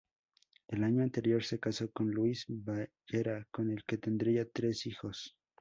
[0.67, 5.37] El año anterior se casó con Louis Bellera, con el que tendría tres hijos.